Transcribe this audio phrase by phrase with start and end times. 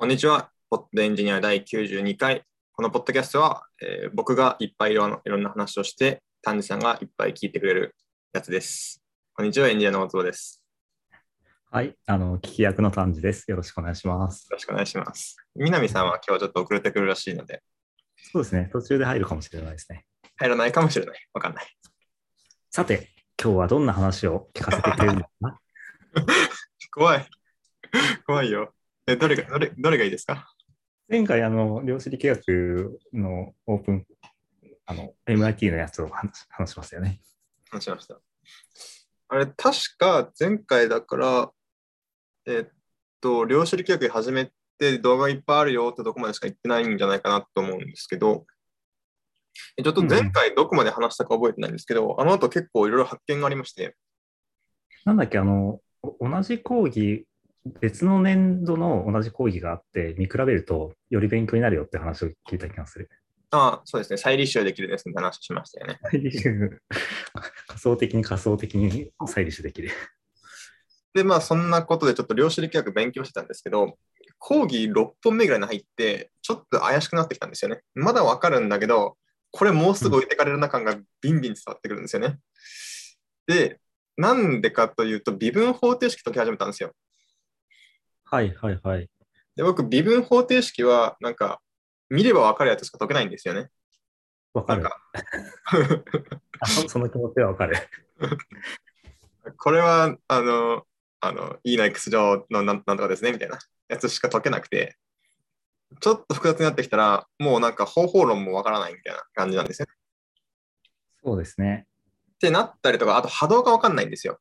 [0.00, 0.48] こんにちは。
[0.70, 2.42] ポッドエンジニア第92回。
[2.72, 7.94] このポッドキャストは、えー僕がいっぱいいろんないろんな話をして、丹治さんがいっぱい聞いてくれる
[8.32, 9.02] やつです。
[9.34, 10.64] こんにちは、エンジニアの松尾です。
[11.70, 13.50] はい、あの、聞き役の丹治です。
[13.50, 14.46] よろしくお願いします。
[14.50, 15.36] よろしくお願いします。
[15.54, 17.62] 南さんは今日ちょっと遅れてくるらしいので、
[18.32, 20.06] そうですね、途中で入るかもしれないですね。
[20.36, 21.28] 入らないかもしれない。
[21.34, 21.66] わかんない。
[22.70, 25.60] さて、今日はどんな話を聞かせてくれるのかな？
[26.90, 27.26] 怖い。
[28.26, 28.72] 怖いよ。
[29.06, 30.48] え、どれが、どれ、どれがいいですか？
[31.08, 34.06] 前回、あの、量子力学のオープン、
[34.86, 37.20] あの、MIT のやつを話話しましたよね。
[37.70, 38.20] 話しました。
[39.28, 41.50] あれ、確か前回だから、
[42.46, 42.72] えっ
[43.20, 48.46] と、量子力学始めて動画いっぱいあるよってとこまでしか言ってないんじゃないかなと思うんですけど、
[49.76, 53.96] えちょっと前回どこまで話したか覚えてないんですけど、あの後結構いろいろ発見がありまして、
[55.04, 57.26] なんだっけ、あの、お同じ講義、
[57.80, 63.10] 別の年度の同じ講義があって、見比べると、より勉強になるよって話を聞いた気がする。
[63.50, 65.98] ああ、そうですね、再立証できるですみたいな話をしましたよね。
[67.66, 69.90] 仮想的に仮想的に再立できる。
[71.12, 73.98] で、まあそんなことでちょっと量子力学勉強してたんですけど、
[74.38, 77.80] 講義6本目ぐらいに入って、ちょっと怪しくなってきたんですよね。
[77.94, 79.16] まだわかるんだけど、
[79.50, 82.38] これもうすぐ置いてかれるな感がビンビン伝わってくるんですよね。
[83.46, 83.80] で、
[84.16, 86.92] なんでかというと、微分方程式解き始めたんですよ。
[88.30, 89.10] はいはいはい。
[89.56, 91.60] で、僕、微分方程式は、なんか、
[92.08, 93.70] 見ればわかるやつしか解けないんですよね。
[94.54, 94.82] わかる。
[94.82, 94.96] か、
[96.60, 97.76] あそその気持ちはわかる。
[99.58, 100.86] これは、あの、
[101.20, 103.58] あの、E の X 乗のなんなんとかですね、みたいな
[103.88, 104.96] やつしか解けなくて、
[106.00, 109.88] ちょっと複雑になってきたら、もうなんか方法論もわからないみたいな感じなんですよ。
[111.24, 111.86] そうですね。
[112.34, 114.38] ってなったりとか、あと波動がわかんないんですよ。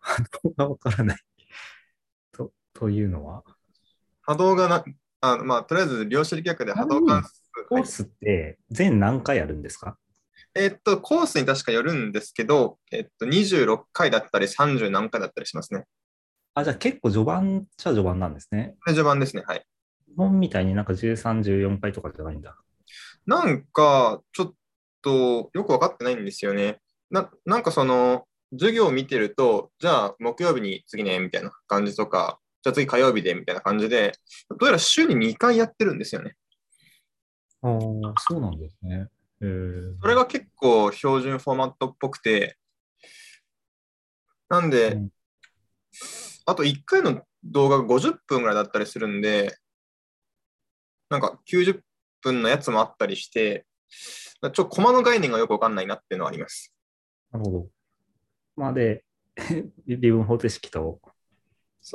[0.00, 1.27] 波動がわからない。
[2.78, 3.42] とというのは、
[4.22, 4.84] 波動がな、
[5.20, 9.98] あのまあ、とりあえず量子力学で波動関数、はいコースって全何回やるんですか？
[10.54, 15.84] えっと、コースに確かよるんですけど、えっと、26回だったり30何回だったりしますね。
[16.54, 18.76] あ、じゃあ結構序盤っちゃ序盤なんですね。
[18.86, 19.42] 序盤ですね。
[19.44, 19.64] はい。
[20.06, 22.56] 日本みたいになんか13、14回とかじゃないんだ。
[23.26, 24.54] なんか、ちょっ
[25.02, 26.80] とよく分かってないんですよね。
[27.10, 34.12] ななんかその、授業を見てると、じゃあ木曜日に次ね、みたいな感じとか、じゃあ次火曜日で、みたいな感じで、
[34.50, 36.36] どうやら週に2回やってるんですよね。
[37.62, 37.78] ああ、
[38.18, 39.08] そうなんですね。
[39.40, 42.56] えー、それが結構標準フォーマットっぽくて、
[44.48, 45.08] なんで、うん
[46.46, 49.58] あと1回の動画が50分ぐらいだったりするんで、
[51.10, 51.80] なんか90
[52.22, 56.74] 分のやつもあったりして、ちょっとコマの概念がよくわかんないなっていうのはあります。
[57.32, 57.66] なるほど。
[58.56, 59.04] まあで、
[59.86, 61.00] 微分方程式と、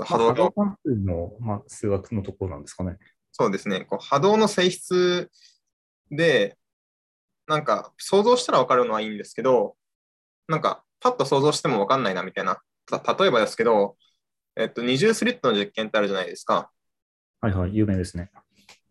[0.02, 2.98] 波動がまあ波動関数の、まあ、数学のところなんですかね。
[3.32, 3.82] そうですね。
[3.82, 5.30] こう波動の性質
[6.12, 6.58] で、
[7.48, 9.76] なんか想像したらわかるのはいいんですけど、
[10.48, 12.60] なんかパッと想像してもわかんないなみたいな。
[12.86, 13.98] た例えばですけど、
[14.56, 16.72] えっと、二重スリットの実験ってあるじゃないですか。
[17.42, 18.30] はいはい、有名ですね。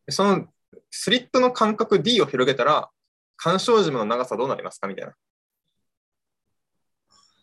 [0.08, 0.46] その
[0.90, 2.90] スリットの間隔 D を広げたら、
[3.36, 5.14] 干渉島の長さどうなりますかみたいな。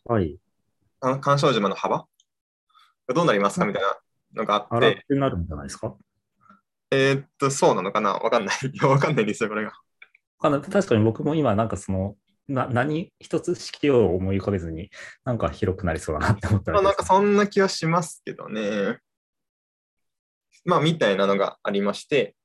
[0.05, 0.37] はい。
[1.01, 2.05] あの干渉島の幅が
[3.13, 3.65] どうなりますか？
[3.65, 3.97] みたいな
[4.35, 5.95] のがああらっって、てなるんじゃないですか？
[6.91, 8.13] えーっと、そうなのかな？
[8.13, 8.55] わかんない。
[8.71, 9.73] いや、わかんないんですよ、これが。
[10.39, 12.15] 確かに僕も今なんかその、
[12.47, 14.89] な何一つ式を思い浮かべずに、
[15.23, 18.99] なんか広くなりそうだなって思ったまあ、らなんかそんな気はしますけどね。
[20.65, 22.35] まあ、みたいなのがありまして、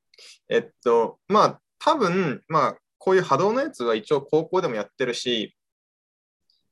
[0.49, 5.57] えっと、まあ、多分、まあ、こういう波動のやつは一応高校でもやってるし、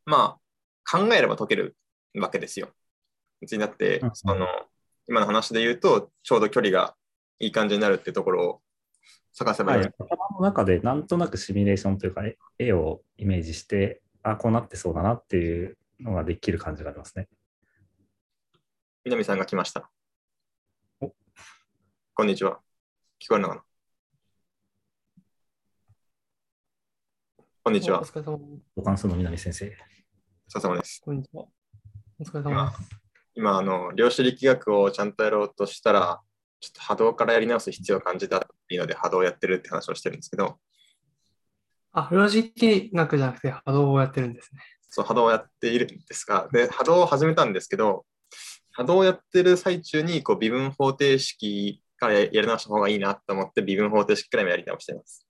[0.05, 0.39] ま
[0.85, 1.77] あ、考えれば解ける
[2.15, 2.69] わけですよ。
[3.43, 4.47] 別にだってうんうん、その、
[5.09, 6.95] 今の話で言うと、ちょうど距離が
[7.41, 8.63] いい感じになるってところを
[9.33, 17.29] 探せばいいはい、頭の中でなんとなくシミュレーションというか、え絵をイメージして、あ、こうなってそうだなっていうのができる感じがありますね。
[19.05, 19.91] 南さんが来ました
[21.01, 21.13] お。
[22.15, 22.61] こんにちは。
[23.21, 23.63] 聞こえるのかな？
[27.65, 28.05] こんにちはお。
[28.05, 28.63] 疲れ様です。
[28.77, 29.67] ご関数の南先生。
[29.67, 29.69] お
[30.51, 31.03] 疲れ様です。
[31.05, 31.43] こんにちは。
[32.21, 33.02] お疲れ様です。
[33.35, 36.21] 今、あの、量子力学をちゃんとやろうとしたら、
[36.61, 40.59] ちょっと波動からやり直す必要を感じたっていうので波動をやってるって話をしてるんですけど、
[41.93, 44.63] あ、量子力学じゃなくて波動をやってるんですね。
[44.89, 48.05] そう、波動をやっているんですが、で、波動を始めたんですけど、
[48.73, 55.27] 波動をやってる最中に、こう、微分方程式からややり直した方がいいなと思って、微分方程式からもやり直しています。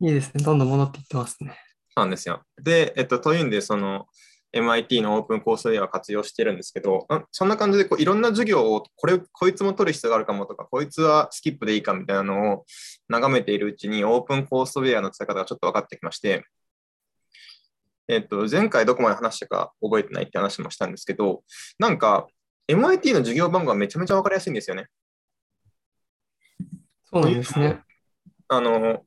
[0.00, 0.42] いいですね。
[0.42, 1.58] どんどん戻っていってますね。
[1.88, 2.42] そうなんですよ。
[2.62, 4.06] で、えっと、というんで、その、
[4.54, 12.64] MIT のオープンコースウェアを活用してるんですけど、んそんな感じでこういろんな授業をこれ、こいつも取る必要があるかもとか、こいつはスキップでいいかみたいなのを
[13.08, 16.44] 眺めているうちにオープンコースウェアの使い方がちょっと分かってきまして、
[18.08, 21.42] えっと、前回どこまで話したか覚えてないって話もしたんですけど、
[21.78, 22.26] なんか
[22.68, 24.86] MIT の授業番号はめちゃめちゃ分かりやすいんですよね。
[27.04, 27.80] そうなんですね。
[28.48, 29.04] あの、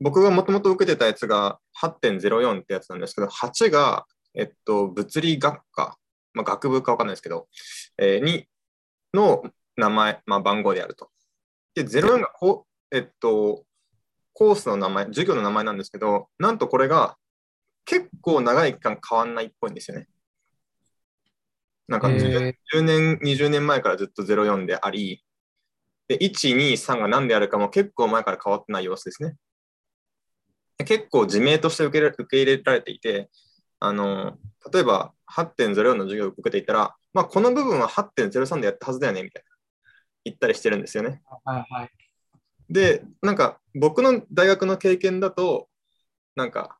[0.00, 5.98] 僕がもともと受けてたやつが8.04ってやつなんですけど、8が、えっと、物理学科、
[6.34, 7.48] まあ、学部かわかんないですけど、
[7.98, 8.46] えーに、
[9.14, 9.42] の
[9.76, 11.10] 名前、まあ、番号であると。
[11.74, 13.64] で、04がこう、えっと、
[14.32, 17.16] コースの名前、授業の名前なんですけど、なんとこれが
[17.84, 20.08] 結構長い期間変わんないっぽいんですよね。
[21.88, 25.24] なんか10、え10年、20年前からずっと04であり、
[26.06, 29.36] で、1、2、3が何であるかも結構前から変わってない様子ですね。
[30.84, 33.28] 結構自明として受け入れられていて、
[33.80, 34.38] あの、
[34.72, 39.56] 例えば8.04の授業を受けていたら、まあ、この部分は8.03でやったはずだよね、みたいな。
[40.24, 41.22] 言ったりしてるんですよね。
[41.46, 41.90] ーはいはい。
[42.68, 45.68] で、なんか僕の大学の経験だと、
[46.36, 46.78] なんか、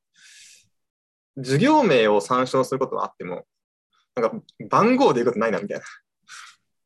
[1.36, 3.46] 授業名を参照することはあっても、
[4.14, 4.36] なんか
[4.68, 5.84] 番号で言うことないな、みたいな。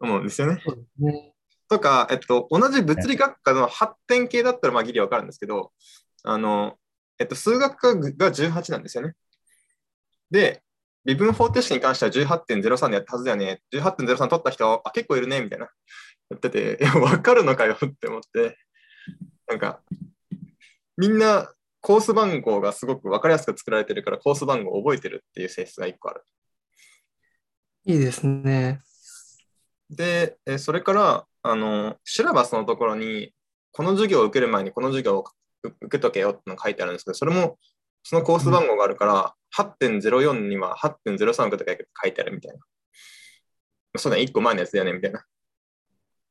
[0.01, 0.63] 思うんですよね。
[0.99, 1.35] ね。
[1.69, 5.73] とか、えっと、同じ物理学科の発展系だったらまあギリわかるんですけど、
[6.23, 6.79] あの、
[7.19, 9.15] えっと、数学科が18なんですよね。
[10.35, 10.65] で、
[11.05, 13.61] 微分方程式に関しては18.03でやったはずだよね。
[13.73, 15.69] 18.03取った人、あ、結構いるね、みたいな。
[16.29, 18.59] やってて、いや、わかるのかよって思って、
[19.47, 19.81] なんか、
[20.97, 26.25] みんなコース番号がすごくわかりやすく作られてるから、コース番号を覚えてるっていう性質が一個ある。
[27.87, 28.81] いいですね。
[29.89, 33.33] で、えそれから、あの、シラバスのところに、
[33.71, 35.25] この授業を受ける前にこの授業を
[35.63, 37.57] 受けとけよってのが書いてあるんですけど、それも、
[38.03, 42.59] そのコース番号があるから、8.04には8.03受けとけよって書いてあるみたいな。
[43.97, 45.25] そうだね、1個前のやつだよね、みたいな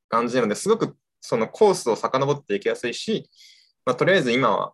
[0.09, 3.29] 感じなので、すごくそのコースを遡っていきやすいし、
[3.85, 4.73] まあ、とりあえず今は、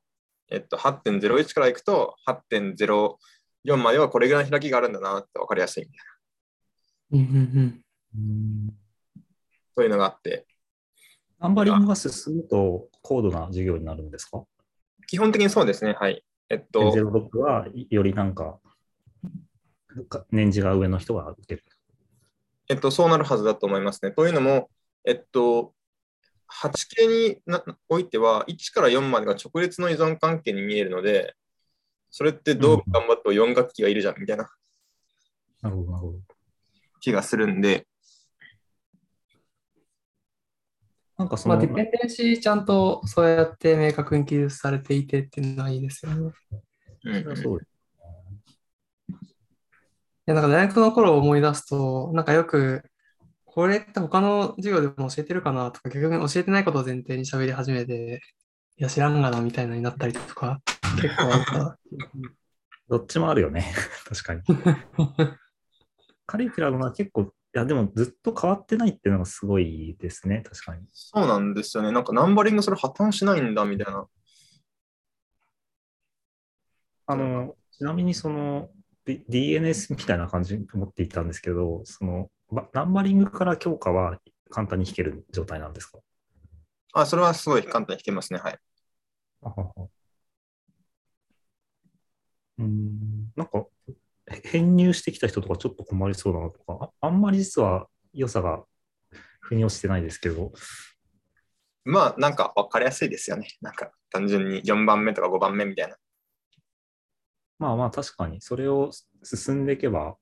[0.49, 7.19] えっと、8.01からいくと、8.04まではこれぐらいの開きがあるんだなって分かりやすいみたいな。
[7.19, 7.83] うんうんうん。
[8.15, 8.73] うん
[9.75, 10.45] そういうのがあって、
[11.39, 14.43] ナンバリングが進むと高度な授業になるんですか？
[15.07, 16.21] 基本的にそうですね、はい。
[16.49, 18.59] えっと、?06 はよりなんか、
[20.09, 21.63] か年次が上の人が受ける。
[22.69, 24.11] えっと、そうなるはずだと思いますね。
[24.11, 24.69] というのも、
[25.05, 25.73] えっと、
[26.47, 31.35] 8系になおいては、1から4までが直列の依存関係に見えるので、
[32.09, 34.49] それってどう頑張っても4学期がいるじゃんみたいな
[35.61, 36.19] なるほど、なるほど。
[37.01, 37.85] 気がするんで、
[41.08, 46.31] まあ、なんかその、ディペンデンシーちゃんとそうやって明確に記述されていてっていうのはいいですよね。
[47.35, 47.69] そうです
[49.11, 52.83] いや、なんか大学の頃を思い出すと、なんかよく、
[53.43, 58.21] これって他の授業でも教えてるかなとか、逆に教えてないことを前提に喋り始めて、
[58.77, 60.61] いや、知らんがなみたいなになったりとか、
[61.01, 61.77] 結構あった。
[62.87, 63.73] どっちもあるよね。
[64.07, 64.41] 確かに。
[66.25, 67.25] カリキュラムは結構、い
[67.59, 70.41] や、でもずっと変わってないっていうのがすごいですね。
[70.45, 70.85] 確かに。
[70.93, 71.91] そうなんですよね。
[71.91, 74.07] なんかナンバリングそれ破綻しないんだみたいな。
[77.05, 78.69] あの、ちなみにその、
[79.05, 84.19] D- DNS みたいな感じに思っていたんですけど、その、ばナンバリングから強化は
[84.49, 85.99] 簡単に弾ける状態なんですか？
[86.93, 88.39] あ、それはすごい簡単に弾けますね。
[88.39, 88.59] はい。
[89.41, 89.89] あはは
[92.57, 93.63] うーん、なんか、へ
[94.43, 98.63] 編入してきた人とかちょっと困りそうだなとか、ああんまり実は良さが
[99.41, 100.51] 腑に落ちてないですけど、
[101.85, 103.47] まあ、なんか分かりやすいですよね。
[103.61, 105.95] なんか単純に4番目とか5番目みたいな。
[107.57, 108.91] まあまあ確かに、それを
[109.23, 110.15] 進んでいけば、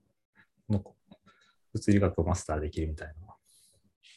[0.69, 3.35] 物理学をマスターできるみたいな。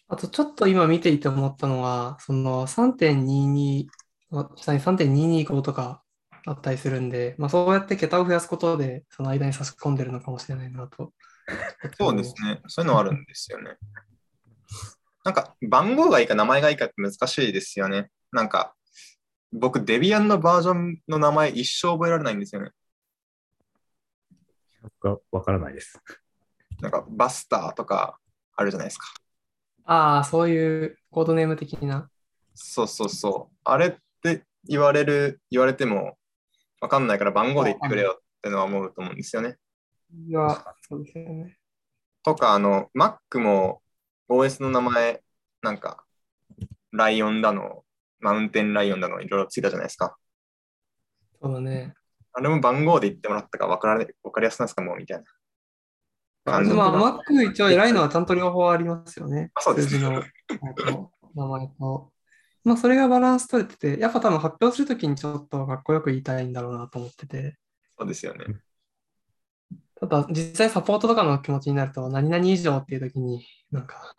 [0.09, 3.87] あと、ちょっと今見ていて思ったのは、その3.22
[4.32, 6.02] の下に3.225とか
[6.47, 11.12] あったりするんで、まあ、そうやって桁を増やすことで、その間に差し込んでるのかもしれないなと。
[11.99, 12.61] そうですね。
[12.68, 13.76] そういうのはあるんですよね。
[15.25, 18.11] なんか番号がいいか名前がいいかって難しいですよね。
[18.32, 18.75] なんか
[19.52, 22.70] 僕、デビアンのバージョンの名前一生覚えられないんですよね。
[25.02, 26.00] がわからないです。
[26.80, 28.18] なんかバスターとか
[28.54, 29.06] あるじゃないですか。
[29.85, 32.09] ああ、そういうコードネーム的な。
[32.54, 33.56] そうそうそう。
[33.64, 36.16] あれって言われる、言われても
[36.81, 39.57] わかんないから番号で言ってくれよってのは思うと思うんですよね。
[40.27, 41.59] いや、そうですよね。
[42.23, 43.83] とか、あの、Mac も
[44.29, 45.23] OS の名前、
[45.63, 46.05] なんか、
[46.93, 47.85] ライオンだの、
[48.19, 50.17] マウンテンライオンだの、いろいろついたじゃないですか。
[51.41, 51.95] そうだね。
[52.33, 55.25] あれも番号で言ってもらったから分かられ分かりやすくないですかもうみたいな。
[56.45, 59.51] 感じまあ、Mac 一応偉いのはちゃんと両方ありますよね。
[59.55, 60.23] あそうです数字のあ
[60.75, 62.13] と名前と。
[62.64, 67.57] まあ、それがバランス取れてて、やっぱ多分発表するときにちょっとかっこよく言いたいんだろうなと思ってて。
[67.99, 68.45] そうですよね。
[70.00, 74.14] ただ、実際サポートとかの気持ちになると、何々以上っていうときに、なんか、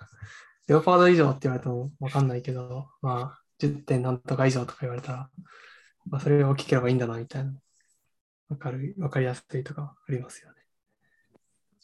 [0.67, 5.29] レオパード以上って言われてもわかんないけど、まあ、10点なんとか以上とか言われたら、
[6.09, 7.53] まあ、それを大きければいいんだな、みたいな。
[8.49, 10.61] わかる、わかりやすいとかありますよね。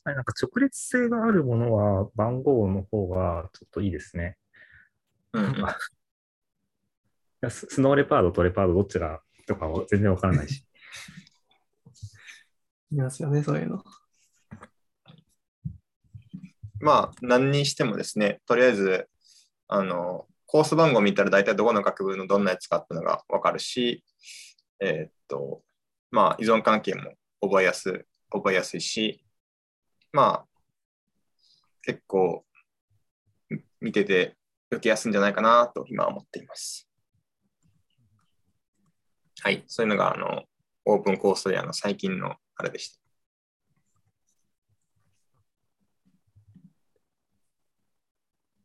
[0.04, 4.38] なんか直列性があるものは番号の方がちょっといいですね。
[7.42, 10.64] やススノーレパードとレパードどっちがとかは全然わからないし。
[12.92, 13.84] いますよね、そういうの。
[16.80, 19.10] まあ、何にしてもですね、とりあえず、
[19.68, 24.04] あの、コース番号見たら大体どこの学部のどんなやつかっていうのがわかるし、
[24.80, 25.64] えーっと、
[26.12, 27.94] まあ、依存関係も覚えやすい、
[28.32, 29.26] 覚えやすいし、
[30.14, 30.48] まあ、
[31.82, 32.46] 結構、
[33.50, 34.38] み見てて
[34.72, 36.87] 受けやすいんじゃないかなと今は思っています。
[39.44, 40.44] はい、そういうのが、あの、
[40.86, 43.00] オープンコースウェアの最近のあれでした。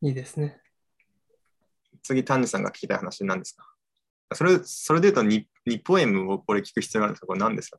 [0.00, 0.60] いいですね。
[2.02, 3.64] 次、丹治さんが聞きたい話なんですか？
[4.34, 7.78] それ、それで言うとニ、ニポエムをこれ聞く必要があるんですかこれ何ですか？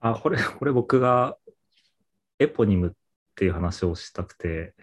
[0.00, 1.38] あ、これ、これ僕が
[2.38, 2.90] エポニムっ
[3.34, 4.74] ていう話をしたくて、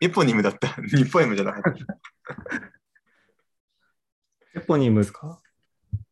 [0.00, 0.74] エポニムだった。
[0.80, 1.62] ニポエムじゃない。
[4.56, 5.40] エポニムっですか？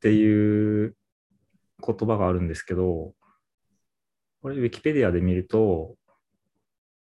[0.01, 0.97] ていう
[1.85, 3.15] 言葉があるんですけど、
[4.43, 5.97] これ、ウィキペディアで見ると、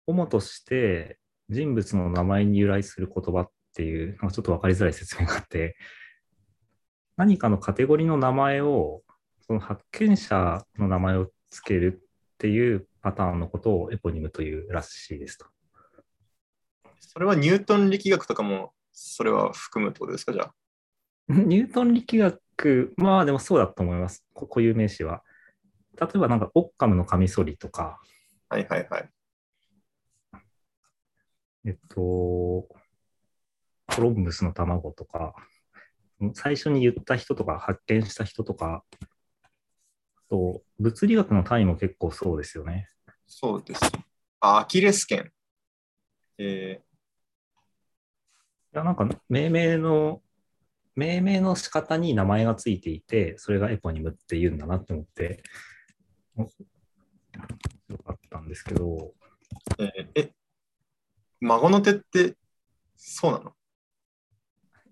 [0.08, 1.18] 主として
[1.50, 5.76] 人物の名前に由来する言葉っていう、ちょっと分かりづらい説明があって、
[7.18, 9.04] 何かのカテゴリーの名前を、
[9.46, 15.46] その発見者の名前をつけるっていうパターンのことをエポニムというらしいですと。
[17.00, 20.54] それはニュートン力学とかも、それは含むってことですかじゃあ？
[21.28, 22.42] ニュートン力学、
[22.98, 24.26] まあでもそうだと思います。
[24.34, 25.24] こ固有名詞は。
[26.00, 28.00] 例えばなんかオッカムのカミソリとか、
[28.50, 29.10] はいはいはい。
[31.66, 32.70] えっと、コ
[33.98, 35.36] ロンブスの卵とか、
[36.34, 42.88] 最初に言った人とか発見した人とか、あと物理学の単位も結構そうですよね。
[43.28, 43.82] そうです。
[44.40, 45.32] あ、アキレス腱。
[46.38, 46.82] え
[48.74, 50.22] いやなんか命名の、
[51.02, 55.42] 命名の仕方に名前がついていて、それがエポニムって言うんだなって思って、
[56.38, 60.32] およかったんですけど、ーえーえ、
[61.40, 62.36] 孫の手って、
[62.96, 63.54] そうなの？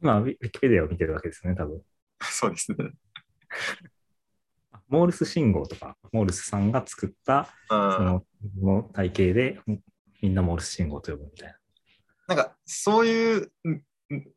[0.01, 1.83] 今、ウィキペディアを見てるわけですね、多分。
[2.21, 2.77] そうですね。
[4.87, 8.25] モールス信号とか、モールスさんが作ったそあの
[8.59, 9.59] の体系で、
[10.23, 12.35] みんなモールス信号と呼ぶみたいな。
[12.35, 13.51] なんか、そういう、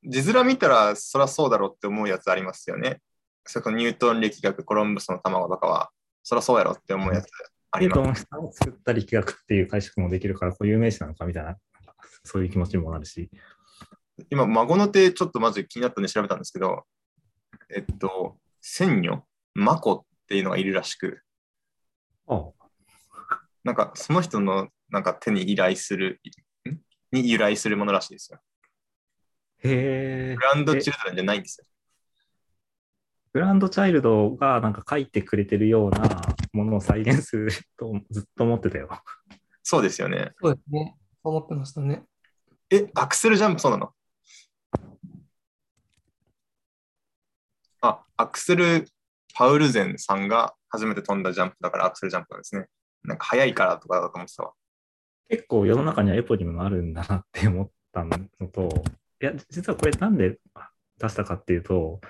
[0.05, 3.01] 字面見たら、そりゃそうだろうって思うやつありますよね。
[3.45, 5.91] そニュートン力学、コロンブスの卵とかは、
[6.23, 7.27] そりゃそうやろって思うやつ
[7.71, 8.27] ありニューます。
[8.27, 11.57] トンさんを作った力学っていう解釈もできるから、固有名詞なのかみたいな、
[12.25, 13.31] そういう気持ちにもなるし。
[14.31, 16.85] 今、孫の手、ちょっとまず気になったんで調べたんですけど、
[17.75, 19.25] えっと、仙女、
[19.55, 21.23] マコっていうのがいるらしく、
[22.29, 22.51] あ
[23.65, 26.21] なんかその人のなんか手に依頼する、
[26.69, 26.79] ん？
[27.11, 28.39] に由来するものらしいですよ。
[29.65, 30.43] へえグ。
[30.43, 31.67] ランドチルドレンじゃないんですよ。
[33.33, 38.91] グランドチャイルドがなんか書いてくれてるようなものを再現するとずっと思ってたよ。
[39.63, 40.33] そうですよね。
[40.43, 40.97] そうですね。
[41.23, 42.03] そう思ってましたね。
[42.69, 43.93] え、アクセルジャンプそうなの？
[47.81, 48.87] あ、アクセル・
[49.35, 52.67] パウルゼンさんが初めて飛んだジャンプだからアクセルジャンプなんですね。
[53.03, 54.53] なんか速いからとかだと思ってたわ。
[55.31, 58.19] 結構世の中にはエポニムがあるんだなって思ったの
[58.53, 58.85] と、
[59.23, 60.39] いや、実はこれなんで
[60.99, 62.01] 出したかっていうと、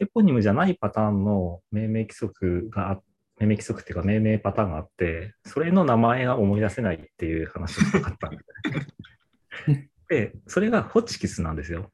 [0.00, 3.00] エポニムじゃないパターンの命名規則があ
[3.38, 9.90] 命名規則っていうか命名パターンがあって、それの名前が思い出せないっていう話をしたかったんで。
[10.08, 11.92] で、それがホチキスなんですよ。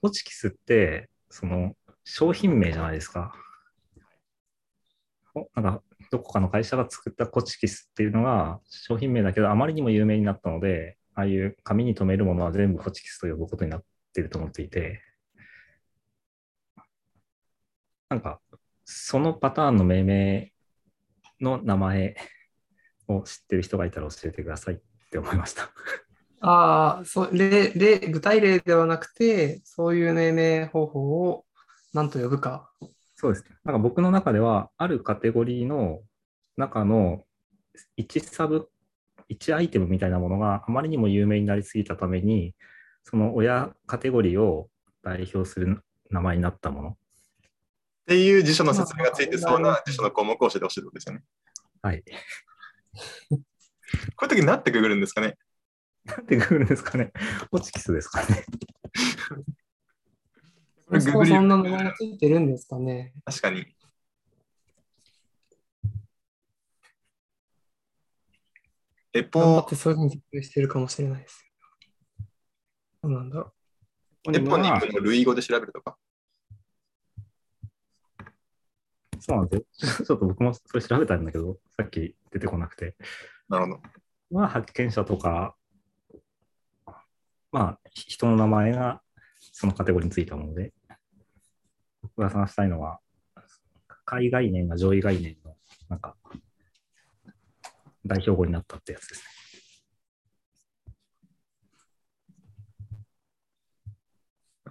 [0.00, 3.34] ホチキスって、その商品名じゃないですか。
[5.34, 15.02] おなんか、どこかの会社が作ったホチキスっていうのが商品名だけど、あまりにも有名になったので、ああいう紙に留めるものは全部ホチキスと呼ぶことになっていると思っていて、
[18.08, 18.40] なんか、
[18.84, 20.52] そのパターンの命名
[21.40, 22.16] の名前
[23.08, 24.78] を知ってる人がいたら教えてくださいっ
[25.10, 25.70] て思いました。
[26.40, 31.44] ああ、そう、例、例、具体例ではなくて、そういう命名方法を
[31.94, 32.70] 何と呼ぶか。
[33.14, 33.56] そうですね。
[33.64, 36.00] なんか僕の中では、あるカテゴリーの
[36.56, 37.24] 中の
[37.96, 38.68] 1サブ、
[39.30, 42.54] 1アイテムみたいなものがあまりにも有名になりすぎたために、
[43.04, 44.68] その親カテゴリーを
[45.02, 46.88] 代表する名前になったもの。
[46.90, 46.94] っ
[48.06, 51.22] ていう辞書の説明がついてそうな辞書の項目を教えてほしいってことですよね。
[51.82, 52.02] はい。
[53.30, 53.36] こ
[54.22, 55.36] ういう時になってくぐるんですかね
[56.04, 57.12] なんてくるんですかね。
[57.50, 58.44] ホチキスですかね。
[61.00, 63.14] そんな名前がついてるんですかね。
[63.24, 63.66] 確かに。
[69.14, 71.44] エポ頑張ってそういうふうに説明してるかもしれないです。
[73.02, 73.52] どうなんだろ
[74.32, 75.96] エポニムの類語で調べるとか。
[79.20, 80.06] そうなんですよ。
[80.06, 82.96] ちょっと僕もそれ調べたんだけど、さっき出てこなくて。
[83.48, 83.80] なるほど。
[84.30, 85.54] まあ、発見者とか、
[87.50, 89.02] まあ、人の名前が
[89.52, 90.72] そのカテゴリーについたもので、
[92.02, 93.00] 僕が探したいのは、
[94.04, 95.56] 下位概念が上位概念の、
[95.88, 96.16] なんか、
[98.04, 99.42] 代表語になったってやつですね。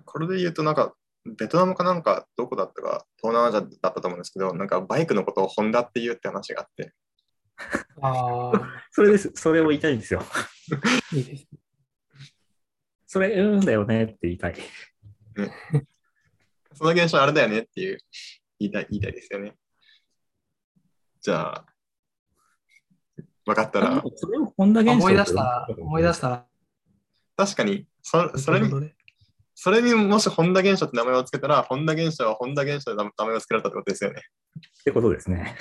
[0.06, 0.94] これで言うと、なんか、
[1.26, 6.94] ベトナムかなんか、どこだったか、東南アジアだったと思うんですけど、なんかバイクのことをホンダって言うって話があって、う。
[8.02, 9.32] ああ、それです。
[9.36, 10.22] それを言いたいんですよ。
[11.14, 11.48] いいです。
[13.08, 14.56] それ、うんだよねって言いたい。
[16.74, 17.98] その現象あれだよねっていう
[18.60, 19.56] 言いたい言いたいですよね。
[21.22, 21.66] じゃあ、
[23.46, 26.46] 分かったら、それをホンダ現象思い出したら、思い出したら、
[27.38, 28.96] 確かに、そそれにということで
[29.54, 34.22] それにもし本田現象って名前をつけたら、本田現象は本田現象で名前をつけられたってことですよね。
[34.58, 35.56] ってことですね。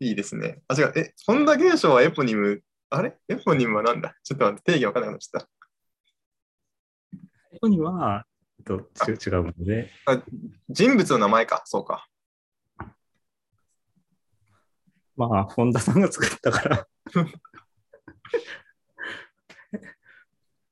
[0.00, 0.62] いいですね。
[0.68, 0.92] あ、違う。
[0.96, 3.16] え、本田現象はエポニム、あれ？
[3.28, 4.14] エポニムはなんだ？
[4.24, 5.48] ちょっと待って、定義わかんなくなっちゃった。
[7.50, 8.24] ここには、
[8.58, 9.90] えっと、ち違うもので、
[10.68, 12.06] 人物の名前か、そうか。
[15.18, 16.86] まあ、本田さんが作ったから、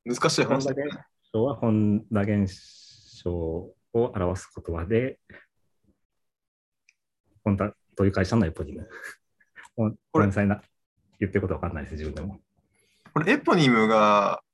[0.05, 0.85] 難しい話だね。
[1.33, 2.49] 象は本田現
[3.23, 5.19] 象を表す言葉で、
[7.45, 8.89] 本田という会社のエポニム。
[9.77, 10.63] ごこれめんなさいな。
[11.19, 12.41] 言ってることわかんないです、自分でも。
[13.13, 14.45] これエポニムが、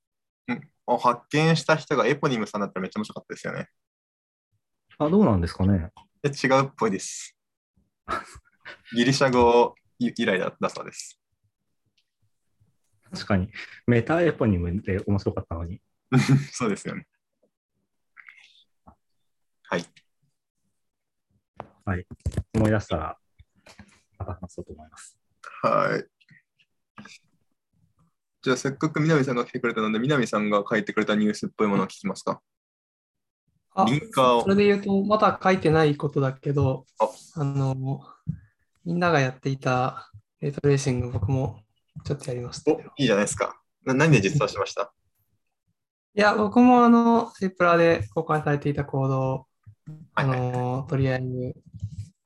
[0.51, 3.69] んを発見した人がエポニムさんだったらめっちゃ面白かったですよね。
[4.97, 5.91] あ、どうなんですかね。
[6.23, 7.37] え違うっぽいです。
[8.95, 11.19] ギリシャ語由来だだそうです。
[13.11, 13.49] 確かに、
[13.87, 15.81] メタエポニムで面白かったのに。
[16.51, 17.07] そうですよね。
[21.85, 22.07] はい。
[22.53, 23.17] 思い出したら、
[24.17, 25.17] また話そうと思います。
[25.63, 26.05] はい。
[28.41, 32.41] じゃあ、せっかく南さんが来てくれたので、南さんが書いてくれたニュースっぽいものを聞きますか。
[33.75, 37.09] あリンカーをそれで言うと、まだ書いてないことだけどあ、
[37.41, 38.01] あの、
[38.85, 41.61] みんながやっていたレートレーシング、僕も
[42.03, 42.93] ちょっとやりましたお、よ。
[42.97, 43.59] いいじゃないですか。
[43.85, 44.93] な何で実装しました？
[46.15, 49.45] いや、僕もあの、セプラで公開されていたコードを、
[50.15, 50.23] あ。
[50.23, 51.55] の、とりあえず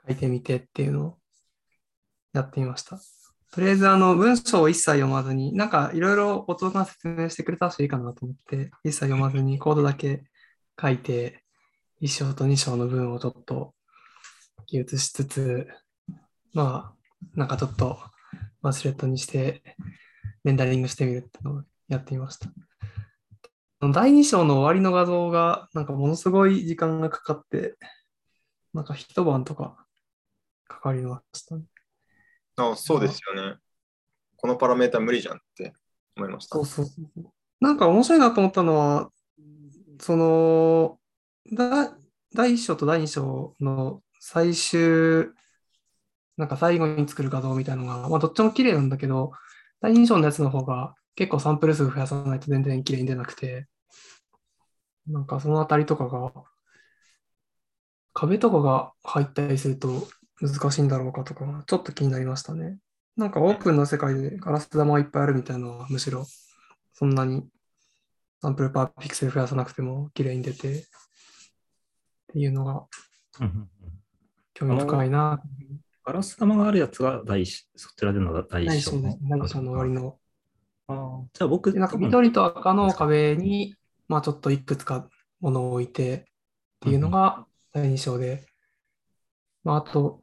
[0.08, 1.18] 書いてみてっていうのを
[2.34, 3.00] やってみました。
[3.52, 10.26] とりあえず、あの、文章を一切読まずに、なんかいろいろ音が説明してくれたしいいかなと思って、一切読まずにコードだけ
[10.80, 11.44] 書いて、
[12.02, 13.74] 1章と2章の文をちょっと
[14.66, 15.68] 記述しつつ、
[16.58, 18.00] まあ、なんかちょっと
[18.64, 19.62] マスレットにして、
[20.44, 22.50] レンダリングしてみるっていうのをやってみました。
[23.80, 27.76] 第2章の終わりの画像が、なんかものすごい時間がかかって、
[28.74, 29.86] なんか一晩とか
[30.68, 31.66] かかりましたね。
[32.56, 33.58] あそうですよね。
[34.36, 35.74] このパラメータ無理じゃんって
[36.16, 36.66] 思いましたそう。
[36.66, 37.26] そうそう。
[37.62, 39.12] なんか面白いなと思ったのは、
[40.00, 41.00] その、
[41.54, 41.96] だ
[42.34, 45.37] 第1章と第2章の最終、
[46.38, 49.32] なんか最後に作る画像みたいなのが、まあどっちも綺麗なんだけど、
[49.82, 53.68] 第2章のやつの方が結構サンプル数増やさないと全然綺麗に出なくて、
[55.08, 56.32] なんかそのあたりとかが、
[58.14, 60.08] 壁とかが入ったりすると
[60.42, 62.78] 難しいんだろうかとか、ちょっと気になりましたね。
[63.18, 66.24] なんかオープンな世界でガラス玉がいっぱいあるみたいなのはむしろ
[66.94, 67.44] そんなに
[68.44, 70.84] サンプルパーピクセル増やさなくても綺麗に出てっ
[72.28, 72.86] ていうのが
[74.54, 75.42] 興味深いな。
[76.08, 79.18] ガラス玉があるやつが第一そちらでの第一章第一章です。
[79.30, 80.18] 第一章の終わりの。
[80.88, 83.76] あーじゃあ僕、でなんか緑と赤の壁に、
[84.08, 85.10] まあちょっといくつか
[85.42, 86.24] ものを置いてっ
[86.80, 88.48] ていうのが第2章で、
[89.66, 90.22] まああと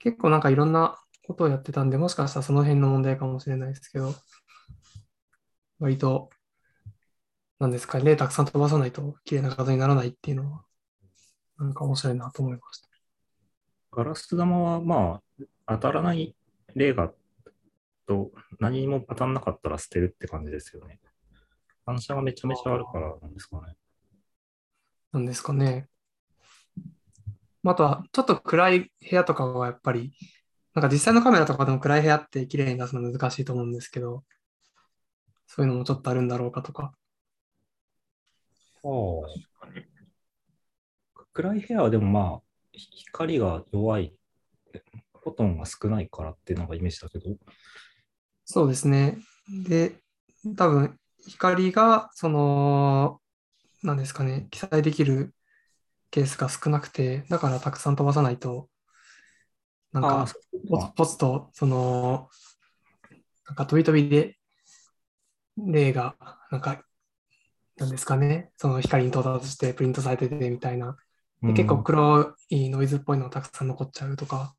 [0.00, 4.12] 結構なんかいろんなことをやってたんで、もしかしたらその辺の問題かもしれないですけど、
[5.78, 6.30] 割と、
[7.60, 10.64] なんですかね、たくさん飛ばさないと綺麗な画像にならないっていうのは、
[11.56, 12.89] なんか面白いなと思いました。
[13.92, 15.20] ガラス玉はま
[15.66, 16.34] あ当たらない
[16.74, 17.12] 例が
[18.06, 20.98] と何もパターンなかったら捨てるって感じですよね。
[21.86, 23.76] 反射がめちゃめちゃあるからなんですかね。
[25.12, 25.88] なんですかね。
[27.62, 30.12] まああとは、ちょっと暗い部屋とかはやっぱり、
[30.74, 34.24] なんか実際のカメラとかでも暗い部屋って綺麗に出すの難しいと思うんですけど、
[35.46, 36.94] そういうのもちょっとあるんだろうかとか。
[41.32, 42.49] 暗い部屋はでもまあ、
[42.90, 44.14] 光が弱い、
[45.22, 47.36] フォトンが少ないからっていうのがイメージだけど。
[48.44, 49.18] そうですね。
[49.66, 49.96] で、
[50.56, 53.20] 多分、光が、その、
[53.82, 55.34] なんですかね、記載できる
[56.10, 58.68] ケースが少なくて、だからたくさん飛ばさないと、
[59.92, 60.26] なんか、
[60.68, 62.28] ポツポツと、その、
[63.46, 64.38] なんか飛び飛びで、
[65.56, 66.16] 例が、
[66.50, 66.84] なんか、
[67.76, 70.96] なんですかね、その光に到達してプリントされててみたいな。
[71.42, 74.54] で結構黒いノイズっぽいのがたくさん残っちゃうとか、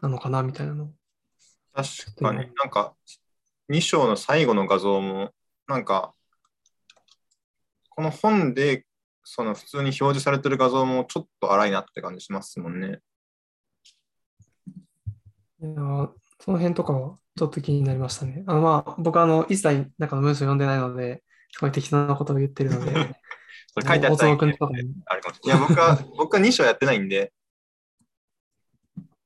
[0.00, 0.90] なのかなみたいなの。
[1.72, 1.88] 確
[2.22, 2.94] かになんか
[3.68, 5.32] 2章の最後の画像も
[5.66, 6.14] なんか
[7.88, 8.84] この本で
[9.24, 13.00] その普通に表示されてる画像もちょっと荒いなって感じしますもんね。
[15.60, 16.10] いやー
[16.40, 18.44] その辺とかはちょっと気になりましたね。
[18.46, 22.92] あのまあ僕はあの一切中の文章読んでないので、すごい適当なことを言ってるので、
[23.74, 25.58] それ書いてあ大ったら園君とかにあるかもしれない。
[25.58, 27.32] いや、僕は、僕は2章やってないんで、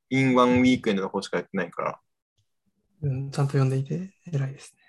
[0.09, 2.01] in one weekend の方しかやってないから。
[3.03, 4.81] うん、ちゃんと読んでいて偉いですね。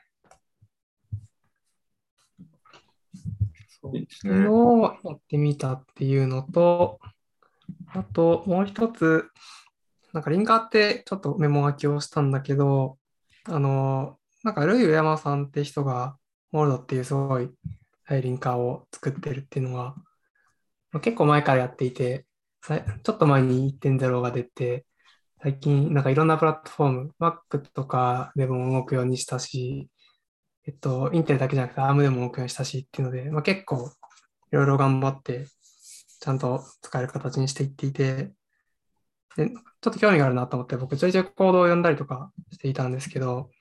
[3.82, 4.34] そうですね。
[4.34, 7.02] のをやってみたっていうのと、
[7.88, 9.30] あともう一つ、
[10.14, 12.98] なんかリンカーってちょっとメモ書きをしたんだけど、
[13.44, 16.18] あの、なんかルイ・上山さんって人が、
[16.54, 17.52] モールドっていうすごい
[18.10, 19.94] はいリンカーを作ってるっていうのが、
[20.92, 22.26] ま結構前からやっていて、
[23.04, 24.88] ちょっと前に1.0が出て、
[25.44, 29.92] 最近なんかいろんなプラットフォーム、Mac とかでも動くようにしたし、
[30.66, 33.92] えっと、インテルだけじゃなくて ARM でも動くようにしたしっていうので、まあ、結構
[34.52, 35.46] いろいろ頑張って、
[36.20, 38.32] ちゃんと使える形にしていっていて、
[39.38, 43.52] で、ちょっと興味があるなと思って、僕ちょいちょいコードを読んだりとかしていたんですけど、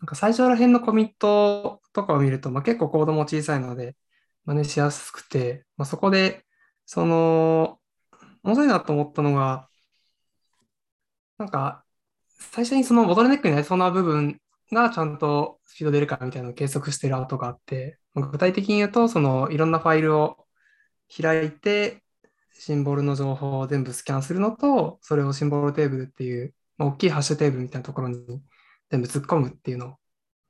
[0.00, 3.96] なんか最初ら辺のコミットとかを見ると、まあ、結構コードも小さいので、
[4.44, 6.46] 真似しやすくて、まあ、そこで、
[6.86, 7.80] その、
[8.44, 9.68] 面白いなと思ったのが、
[11.38, 11.84] なんか、
[12.38, 14.40] 最初にそのボトルネックになりそうな部分
[14.72, 20.46] がちゃんとスピード出るかみたいなのを計測している跡があって、まあ具体的に言うと、そのいろんなファイルを
[21.14, 22.02] 開いて、
[22.52, 28.42] シンボルの情報を全部スキャンするのと、それをシンボルテーブルっていう、まあ、大きいハッシュテーブルみたいなところに
[28.90, 29.96] 全部突っ込むっていうのを、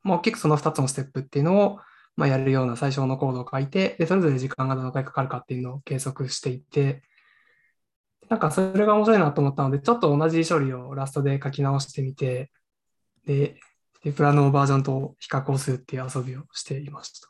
[0.06, 1.78] まあ、大きくその2つのステップっていうのを、
[2.16, 7.02] まあ、やるような最小のコードを書いて、で、それぞれ時間がどのくらいかかるかっていうのを計測していて、
[8.28, 12.50] なんかそれが面白いなと思ったので、ちょっと同じ処理をラストで書き直してみて、
[13.26, 13.56] で、
[14.02, 17.28] でプラのバージョンと比較をするっていう遊びをしていました。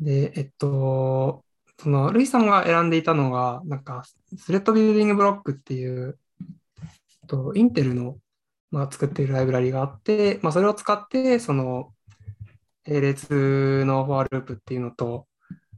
[0.00, 1.44] で、えっと、
[1.78, 4.04] その、ルイさんが選んでいたのが、なんか、
[4.36, 6.18] スレッドビルディングブロックっていう、
[7.26, 8.18] と、インテルの、
[8.72, 11.92] まあ、作っているライブラリがあって、まあ、それを使って、その、
[12.86, 15.28] 並列のフォアループっていうのと、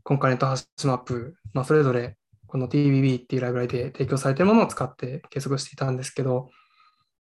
[0.04, 6.50] concurrent hash map、まあ、それぞれ、この TBB っていうライブラリで提供されているものを使って計測していたんですけど、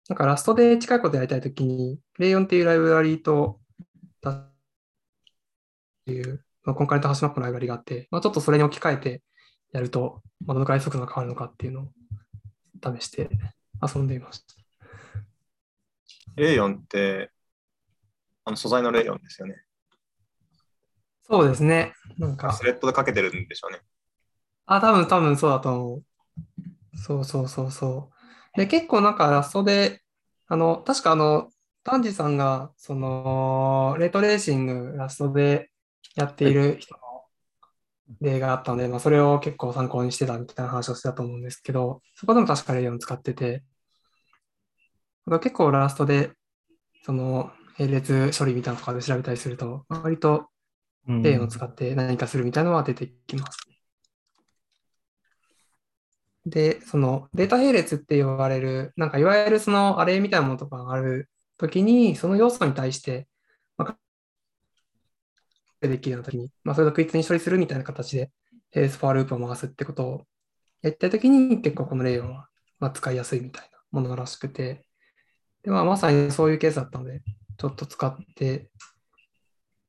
[0.08, 3.60] なんか Rust で近いことやりたいときに、 Rayon っていうライブラリと、
[4.26, 4.50] っ
[6.06, 9.22] ていう、まあ、 concurrent hash map のライブラリがあって、まあ、ちょっとそれに置き換えて
[9.72, 11.88] やると、まあ、どのくらい速度が変わるのかっていうのを
[12.98, 13.28] 試して
[13.82, 14.57] 遊んでいました。
[16.36, 17.30] レーヨンって、
[18.44, 19.56] あの素材のレーヨンですよね。
[21.22, 21.92] そうですね。
[22.18, 23.80] なんかス、レッドでかけてるんでしょうね。
[24.66, 26.04] あ、多分多分そうだと思う。
[26.96, 28.10] そうそうそうそ
[28.54, 28.58] う。
[28.58, 30.00] で、結構なんかラストで、
[30.46, 31.50] あの、確かあの、
[31.84, 35.70] 丹治さんが、その、レートレーシングラストで
[36.16, 37.00] やっている人の
[38.20, 43.62] 例があったので、まあ、それを結構参考にしてたみたいな話をしてたと思うんですけど、そこでも確かレイヨン使ってて、
[45.28, 46.32] あと結構ラストで、
[47.04, 50.48] その、並列処理みたいなとかで調べたりすると、割と
[51.06, 53.58] うんレイヨンを使って何かするみたいなのは出てきます。
[56.46, 63.28] で、そのデータ並列って言われる、なんかいわゆるそのアレイみたいなものとかがあるときに、その要素に対して、
[63.76, 63.96] まあ、
[65.86, 68.30] できるようなときに、まあ、それをクイッツに処理するみたいな形で、
[68.74, 70.24] 並列フォアループを回すってことを
[70.82, 72.48] やったときに、結構このレイヨンは
[72.80, 74.87] まあ使いやすいみたいなものらしくて、
[75.62, 77.22] でまあ、まさにそういうケースだったので、
[77.56, 78.70] ちょっと使って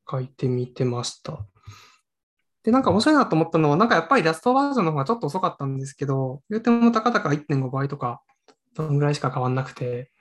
[0.09, 1.45] 書いてみてました。
[2.63, 8.21] で、なんか面白いなと思ったのは、なんかやっぱりラストバージョンの方がちょっと遅かったんですけど、言うてもたかだか1.5倍とか、
[8.75, 10.11] そのぐらいしか変わんなくて、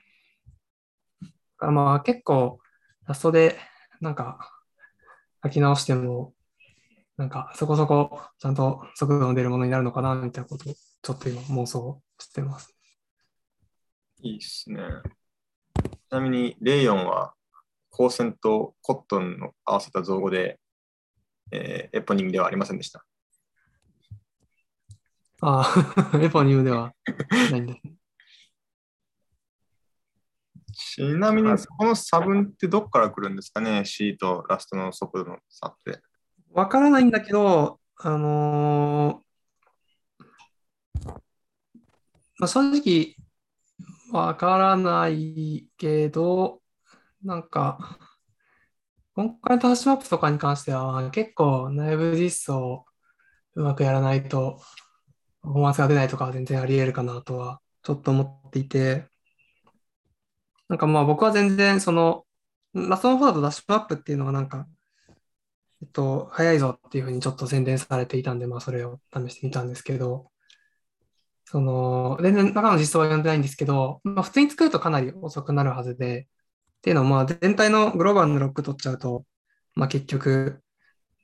[1.59, 2.61] からまあ結構
[3.07, 3.59] ラストで
[4.01, 4.39] なんか
[5.43, 6.33] 書き直しても、
[7.17, 12.75] なんかそこそこちゃんと速度の出るものになるのかなみたいなことをちょっと今妄想してます。
[14.23, 14.81] いいっすね。
[16.09, 17.35] ちなみに、レイヨンは
[17.93, 20.59] 光線とコットンの合わせた造語で、
[21.53, 23.05] えーエポニムではありませんでした。
[25.43, 25.71] あ
[26.15, 26.95] あ、 エポニムでは
[27.51, 27.95] ないんですね。
[30.73, 36.01] ちなみに、この差分ってどっから来るんですかね ?C とラストの速度の差って。
[36.53, 39.29] わからないんだけど、あのー
[42.39, 43.15] まあ、正直、
[44.11, 46.63] わからないけど、
[47.23, 47.99] なんか、
[49.15, 52.87] 今回のタッシュマップとかに関しては、結構内部実装
[53.55, 54.61] うまくやらないと、
[55.43, 59.09] パフォーマンスが出ないとかは全然あり得るかなとは、ちょっと思っていて、
[60.69, 62.25] なんかまあ僕は全然その、
[62.75, 64.67] ラストの方だとダッシュマップっていうのはなんか、
[65.83, 70.31] えっと、早いぞっていうふうにちょっと宣伝されていたんで、まあそれを試してみたんですけど、
[71.51, 76.29] その、全然中の実装は読んでないんですけど、まあ普通に作るとかなり遅くなるはずで、
[76.79, 79.25] っていうのはまあ全体のグローバルのロック取っちゃうと、
[79.75, 80.61] まあ結局、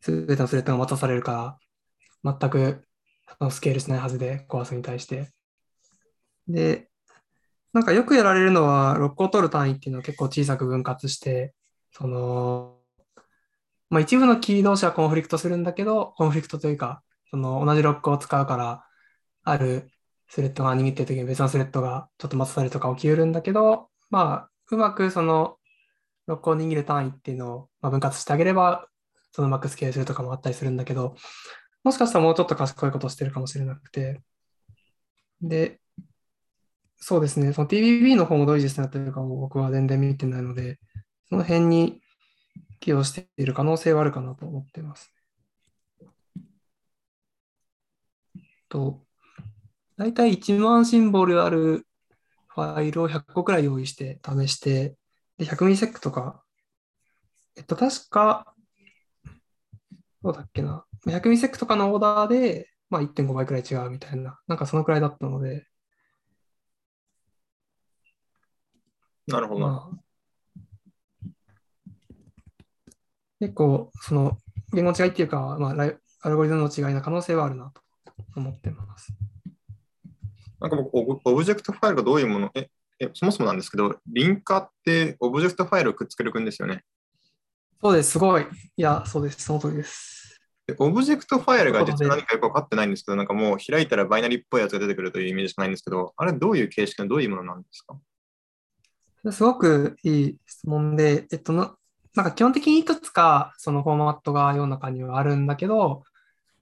[0.00, 1.58] すべてのスレッドが待たされるか
[2.24, 2.86] ら、全く
[3.50, 5.28] スケールしないはずで、コア数に対して。
[6.48, 6.88] で、
[7.74, 11.52] なんかよくやられるのは、ロックを取る単位っていうのを結構小さく分割して、
[11.92, 12.78] その、
[13.90, 18.86] まあ、一部のキー同士はコンフリクトするんだけど、コンフリクトというか、その同じロックを使うから、
[19.42, 19.90] ある
[20.28, 25.56] スレッドが握ってる時に別のスレッドがちょっと待たされるとか起きうるんだけど、まあ、うまくその
[26.26, 28.88] ロックを握る単位っていうのをま分割してあげれば、
[29.32, 31.16] そのうまくスケールとかもあったりするんだけど、
[31.82, 34.22] もしかしたらもうちょっと賢いことをしてるかもしれなくて。
[35.42, 35.80] で、
[36.96, 40.78] そうですね、その TBB の方もどういう実践になってるかも僕は全然見てないので、
[41.28, 42.00] その辺に
[42.80, 45.12] 起用している可能性はあるかなと思ってます。
[48.70, 49.03] と、
[49.96, 51.86] 大体1万シンボルある
[52.48, 54.96] ファイルを100個くらい用意して試して、
[55.38, 56.42] で、100ミリセックとか、
[57.56, 58.54] えっと、確か、
[60.22, 65.66] どうだっけな、100ミリセックとかのオーダーで、まあ1.5倍くらい違うみたいな、なんかそのくらいだったので、
[69.26, 69.60] なるほど。
[69.60, 69.96] まあ、
[73.40, 74.38] 結構、その、
[74.72, 77.82] 言語の違いっていうか、まあ、アルゴリズムの違いの可能性はあるなと
[78.36, 79.12] 思ってます。
[80.68, 86.84] なんか僕、オブジェクトファイルがどういうもの、え、えそもそもなんですけど、リンカーってオブジェクトファイルをくっつけるくんですよね。
[87.82, 88.42] そうです、すごい。
[88.42, 88.46] い
[88.82, 90.40] や、そうです、その通りです。
[90.66, 99.32] でオブジェクトファイルが実は何かよく分かってないんですけど、なんかもう開いたらバイナリーっぽいやつが出てくるというイメージしかないんですけど、あれどういう形式のどういうものなんですか？
[99.32, 101.74] すごくいい質問で、えっとな、
[102.14, 106.04] なんか基本的にいくつかそのフォーマットが世の中にはあるんだけど、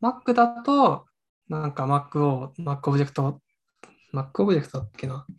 [0.01, 1.07] Mac だと、
[1.49, 3.41] なんか Mac を、Mac オブジェクト、
[4.13, 5.27] Mac オブジェクトだっけな？
[5.29, 5.37] っ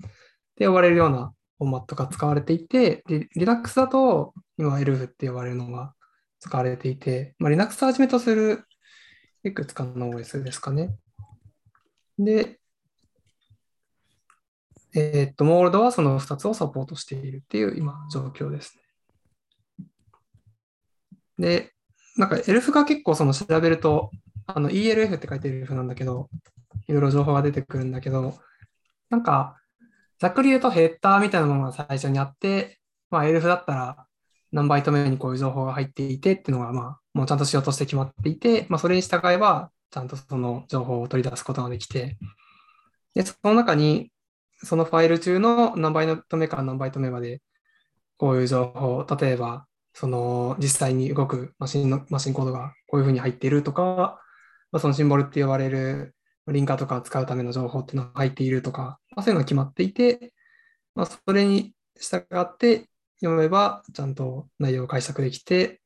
[0.56, 3.04] て呼ばれるようなフォーマットが使われていて、
[3.36, 5.94] Linux だと今 ELF って呼ばれるのが
[6.40, 8.64] 使われていて、まあ、Linux をはじめとする
[9.44, 10.96] いくつかの OS ですかね。
[12.18, 12.60] で、
[14.96, 18.78] えーっと、モールドはその2つをサポートしているっていう今状況です
[21.40, 21.48] ね。
[21.48, 21.74] で、
[22.18, 24.12] なんか ELF が結構その調べると、
[24.46, 26.30] あの ELF って書いてる ELF なんだけど、
[26.88, 28.38] いろいろ情報が出てくるんだけど、
[29.14, 29.58] なんか
[30.18, 32.80] ざっくり言うとヘッダーみたいなものが最初にあって、
[33.12, 34.08] まあ ELF だったら
[34.52, 42.18] 何バイト目にこういう情報が入っていてっていうのがまあもうちゃんとしようとして決まっていて、まあそれに従えばちゃんとその情報を取り出すことができて、
[43.14, 44.12] で、その中に
[44.64, 47.44] そのファイル中の何バイト目から何バイト目まで、
[48.18, 54.20] こういう情報、例えば、その実際に動くマシンのマシンコードがこういうふうに入っているとか、
[54.72, 56.16] まあ、そのシンボルって呼ばれる
[56.48, 60.34] リンカーとかを使うための情報っていうのが入っているとか、まあ、そういうのが決まっていて、
[60.96, 62.90] まあ、それに従って
[63.22, 65.82] 読めば、ちゃんと内容を解釈できて、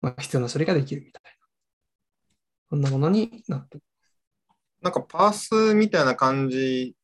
[0.00, 1.30] まあ、必要な処理ができるみたいな。
[2.70, 3.78] そんなものになって
[4.82, 6.96] なんかパースみたいな感じ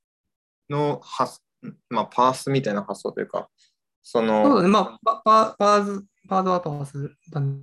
[0.68, 1.40] の発、
[1.88, 3.48] まあパースみたいな発想というか、
[4.02, 7.60] そそうのだ、ね、まあ、パパパーズ、パーズはパーズだね。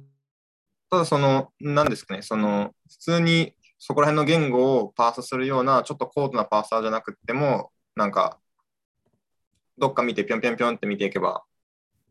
[0.89, 3.53] ただその、なんですかね、その、普通に
[3.88, 8.39] そこら辺の言語をパースするような、ちょっと高度なパーサーじゃなくても、なんか、
[9.78, 11.43] どっか見てぴょんぴょんぴょんって見ていけば、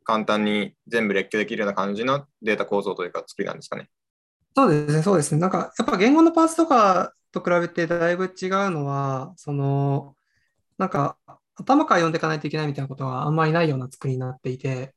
[0.04, 3.90] 簡単に全部列挙できるような感じのデータ構造というか作りなんですかね。
[4.54, 5.40] そうですね、そうですね。
[5.40, 10.14] なんか、やっぱ言語のパーツとかと比べてだいぶ違うのは、その、
[10.78, 11.18] なんか、
[11.56, 14.94] 頭から読んでいかないといけないみたいなことはあんまりないような作りになっていて、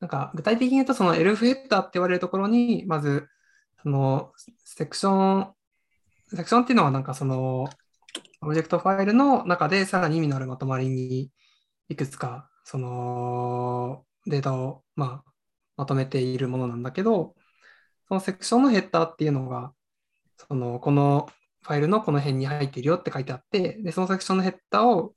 [0.00, 3.28] なんか、具体的に言うと、その ELF ヘッダーって言われるところに、まず、
[3.82, 4.32] その、
[4.64, 5.53] セクション、
[6.36, 7.68] セクションっていうのは、なんかその、
[8.40, 11.30] オブジェクトファイルの中でさらに意味のあるまとまりに
[11.88, 15.32] いくつか、その、データを、まあ、
[15.76, 17.34] まとめているものなんだけど、
[18.08, 19.72] そのセクションのヘッダーっていうのが、
[20.48, 21.28] その、この
[21.62, 25.14] ファイルのこの辺に入っているよって書いてあって、で、そのセクションのヘッダーを、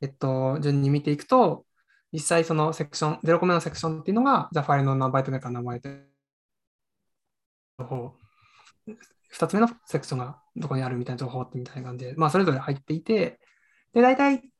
[0.00, 1.66] えっと、順に見ていくと、
[2.12, 6.16] 実際そのセクション、0個目のセクションっていうのが、じゃあファイルの何バイト目か何バイト目
[7.78, 8.14] 情報、
[9.32, 13.40] 2つ目のセクションがどこにあるみたいな情報ってみたいな感じで、まあそれぞれ入っていて、
[13.92, 14.50] で、大体、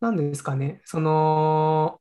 [0.00, 2.00] なんですかね、その、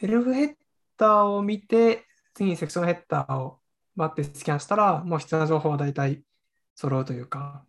[0.00, 0.54] エルフヘッ
[0.98, 3.60] ダーを見て、次にセクションヘッダーを
[3.96, 6.22] バッてスキャンしたら、もう必要な情報は大体
[6.74, 7.64] 揃うというか、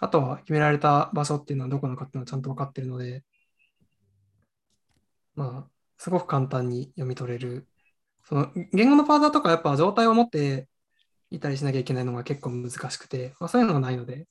[0.00, 3.24] あとは決められた場所っていうのはどこなのかっていうのはちゃんと分かってるので、
[5.34, 7.68] まあ、すごく簡単に読み取れる。
[8.24, 10.68] その言語のパーザーとかやっぱ状態を持って
[11.34, 14.26] いたりしなきゃいけないのが結構難しくて、まあ、そういうのがないので、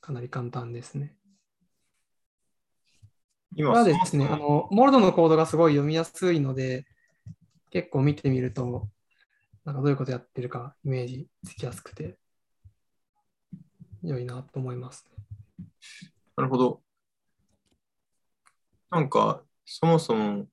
[0.00, 1.14] かなり簡単ですね。
[3.54, 6.86] 今はですね、あの、モルドのコードがすごい読みやすいので、
[7.70, 8.88] 結構見てみると、
[9.64, 12.16] なんかどういうことやってるかイメージつきやすくて、
[14.02, 15.06] 良いなと思います。
[16.36, 16.82] なるほど。
[18.90, 20.46] なんか、そもそも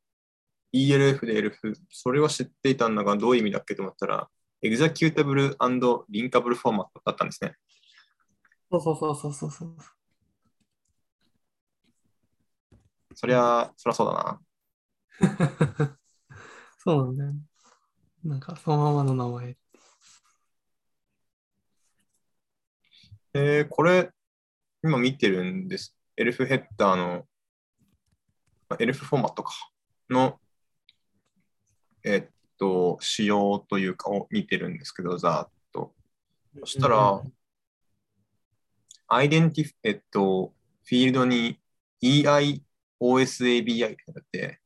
[0.74, 4.30] ELF で ELF、それは知っていたんだが、どういう意味だっけと思ったら、
[4.66, 7.56] Executable and Linkable Format だったんですね。
[8.72, 9.78] そうそうそうそうそう
[13.14, 14.42] そりゃ、そりゃそうだな。
[16.80, 17.40] そうなんだよね。
[18.24, 19.58] なんか、そのままの名前。
[23.36, 24.12] えー、これ、
[24.84, 25.96] 今見てるんです。
[26.18, 27.28] エルフヘッダーの、
[28.68, 29.54] まあエルフフォーマットか、
[30.10, 30.40] の、
[32.04, 35.94] えっと、仕様というかを見てるんですけど、ざーっと。
[36.60, 37.22] そしたら、
[39.08, 41.60] アイデンティフ、えっと、フィールドに
[42.04, 42.62] EIOSABI
[43.88, 44.60] ってあって、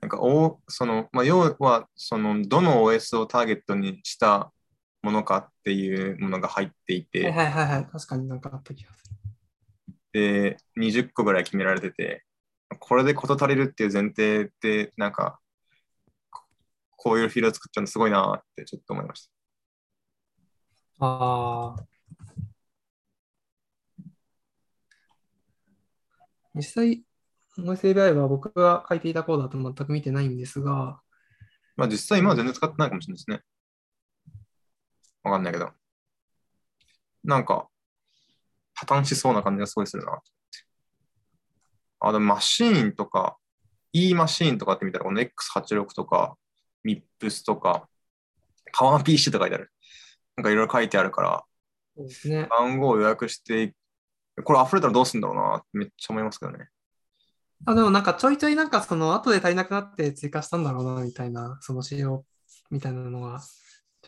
[0.00, 4.52] なんか、おその、まあ、要は、その、どの OS をターゲットにした
[5.02, 7.86] ものかっていうものが入っていて、はいはいはいはい。
[7.86, 9.12] 確かになんかあった気がする。
[10.12, 12.24] で、20個ぐらい決められてて、
[12.78, 15.41] これで事足りるっていう前提で、なんか、こ
[17.02, 19.30] こういうフィールド作っちゃうのすごいなってちょっと思いました。
[21.04, 21.86] ああ。
[26.54, 27.02] 実際、
[27.58, 31.00] OSABI は僕が書いていたコードだと全く見てないんですが、
[31.74, 33.42] まあ実際今は全然使ってないかもしれないですね。
[35.24, 35.72] わかんないけど。
[37.24, 37.68] なんか、
[38.74, 40.20] 破綻しそうな感じがすごいするな。
[41.98, 43.38] あ、でもマシーンとか、
[43.92, 46.36] E マシーンとかって見たら、この X86 とか、
[46.84, 47.88] MIPS とか、
[48.72, 49.72] パワー PC とか書いてある。
[50.36, 51.44] なんかいろいろ書いてあるから、
[51.96, 52.46] そうですね。
[52.50, 53.74] 番号を予約して、
[54.44, 56.68] これ溢れたらどうするんだろうなめっちゃ思いますけどね。
[57.66, 62.24] あ、でもなんかちょいちょいなんかその後で足りなくなって追加したんだろうなみたいな、その仕様
[62.70, 63.40] みたいなのが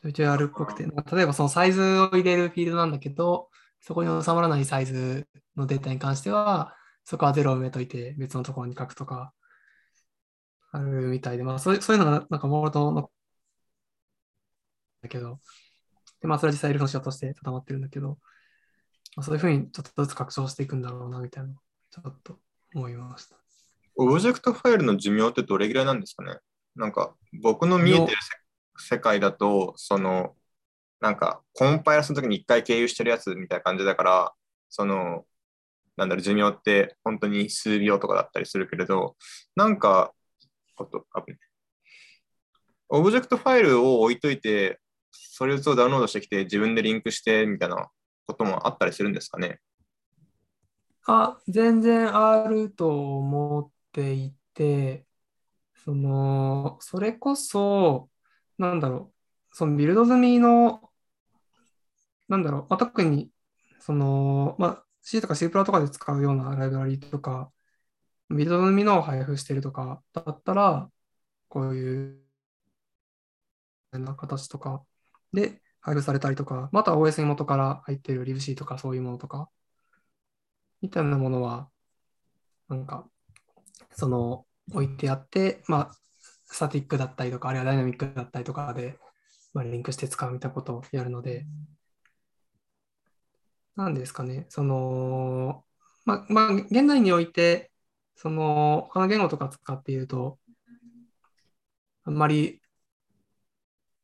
[0.02, 9.32] ちょいちょいあるっぽくて、例えばそのサイズを入れるフィールドなんだけど、そこに収まらないサイズのデータに関しては、そこはゼロを埋めといて別のところに書くとか、
[10.74, 13.08] あるみたいで、まあそういうそういうのがなんかモードの、
[15.02, 15.38] だけど、
[16.20, 18.18] でまあそれは実際 L の仕様として固まってるんだけど、
[19.14, 21.50] まあ、そういうふうにちょっとずつ拡張していくんだろうなみたいな
[21.90, 22.40] ちょっと
[22.74, 23.36] 思いました。
[23.96, 26.38] オブジェクトファイルの寿命ってどれぐらいなんですかね？
[26.74, 28.16] なんか僕の見えてる
[28.76, 30.34] せ世界だと、その、
[31.00, 34.32] なんかコンパイルするときに一回経由してるやつみたいな感じだから、
[34.68, 35.24] その、
[35.96, 39.14] なんだろう、寿命って本当に数秒とかだったりするけれど、
[39.54, 40.12] なんか、
[40.74, 41.38] ことあぶね
[42.88, 44.78] オブジェクトファイルを置いといて、
[45.10, 47.88] それをダウンロードしてきて自分でリンクしてみたいな
[48.26, 49.58] こともあったりするんですかね？
[51.06, 55.06] あ、全然あると思っていて、
[55.84, 58.08] その、それこそ、
[58.58, 59.12] なんだろ
[59.52, 60.90] う、そのビルド済みの、
[62.28, 63.30] なんだろう、まあ、特に、
[63.80, 67.50] その、まあ、C とか C プラとかで使うようなライブラリとか、
[68.30, 70.90] ビルド済みのを配布してるとかだったら、
[71.48, 72.20] こういう、
[73.92, 74.82] な形とか
[75.32, 79.50] で配布されたりとか、また OS に元から入っている libc とかそういうものとか、
[80.82, 81.68] みたいなものは、
[82.68, 83.08] なんか、
[83.92, 85.94] その、置いてあって、まあ、
[86.46, 88.98] スタティックだったりとか、あるいはダイナミックだったりとかで、
[89.52, 91.46] まあ、リンクして使うみたいなことをやるので、
[93.76, 95.64] なんですかね、その、
[96.04, 97.70] まあ、まあ、現代において、
[98.16, 100.38] その、他の言語とか使っていると、
[102.04, 102.60] あんまり、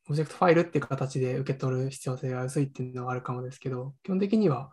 [0.07, 4.73] オブジェクトファイルっていう形で受け取る必要性が薄いっていうのはあるかもですけど、基本的には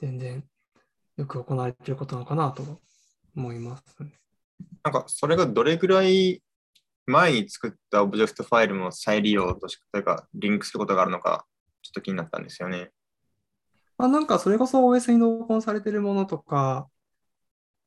[0.00, 0.44] 全然
[1.16, 2.80] よく行われていることなのかなと
[3.36, 3.84] 思います、
[4.82, 6.42] なんかそれがどれぐらい
[7.06, 11.46] 前に作ったオブジェクトファイルも再利用として、というかリンクすることがあるのか、
[11.82, 12.90] ちょっと気になったんですよね。
[13.96, 16.88] まあ、なんかそれこそ OS に同梱されているものとか、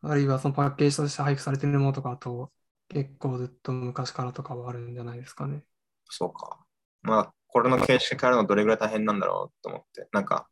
[0.02, 2.52] あるいはそのパッケージとして配布されているものとかと、
[2.90, 5.64] 結構ずっと昔からとかはあるんじゃないですかね。
[6.10, 6.60] そうか。
[7.02, 10.48] まあ、これの形式変えるのどれぐらい大変なんだろうと思って、なんか、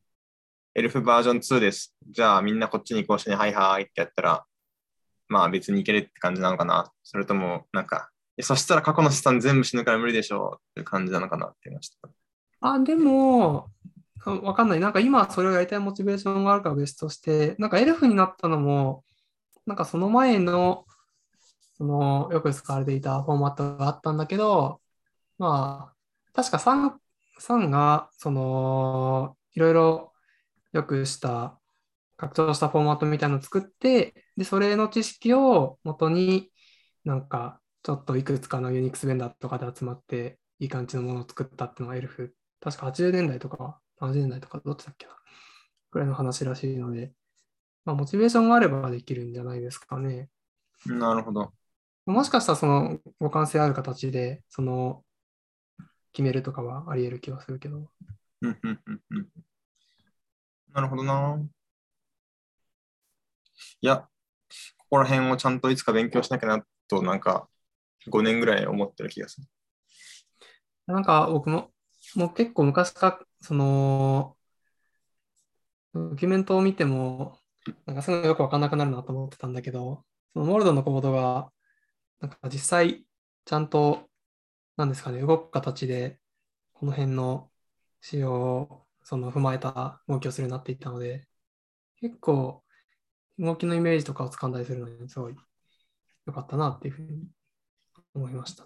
[0.74, 1.96] エルフバージョン2です。
[2.10, 4.46] じゃあみんなこっちに移行してね、はいはいってやったら、
[5.28, 6.92] まあ別にいけるって感じなのかな。
[7.04, 8.10] それとも、なんか、
[8.42, 12.10] そしたら過去の資産全部死ぬから無理でしょうっていう感じなのかなって言いました。
[12.60, 13.70] あ、でも、
[14.26, 14.80] わかんない。
[14.80, 19.04] なんか今それをやりたいモチベーションがあるかは別として、なんかエルフになったのも、
[19.66, 20.86] なんかその前の、
[21.78, 24.82] そのよく使われていたフォーマットがあったんだけど、
[25.38, 25.96] まあ、
[26.34, 27.00] 確か3、
[27.40, 30.14] 3が、その、いろいろ
[30.74, 31.60] よくした
[32.18, 36.52] 拡張したフォーマットみたいなのを作って、で、それの知識を元に
[37.04, 45.14] なんかちょっといくつかのユニックスベンダーとかで集まっていい感じのものを作ったっていうのがエルフ、確か80年代とか70年代とかどっちだっけな、
[45.92, 47.12] くらいの話らしいので、
[47.86, 50.30] まあ、モチベーションがあればできるんじゃないですかね。
[50.86, 51.54] なるほど。
[52.06, 55.04] もしかしたらその互換性ある形で、その
[56.12, 57.90] 決めるとかはあり得る気がするけど。
[60.74, 61.40] なるほどな。
[63.82, 64.08] いや、
[64.78, 67.48] ここら辺をちゃんといつか勉強しなきゃなと、なんか
[68.08, 69.48] 5年ぐらい思ってる気がする。
[70.88, 71.72] なんか僕も、
[72.16, 74.38] もう結構昔から、その、
[75.94, 77.40] ドキュメントを見ても、
[77.86, 80.04] なんかそういうのよくわかんなくなるなと思ってたんだけど、
[80.34, 81.52] そのモルドのコードが、
[82.20, 83.06] なんか実際、
[83.46, 84.10] ちゃんと、
[84.78, 86.20] なんですかね、動く形で、
[86.74, 87.50] この辺の
[88.02, 91.28] 仕様をその踏まえた動きをするようになっていったので、
[92.02, 92.64] 結構、
[93.38, 95.36] 動きのイメージとかを掴んだりするのに、すごい
[96.26, 97.28] 良かったなっていうふうに
[98.14, 98.66] 思いました。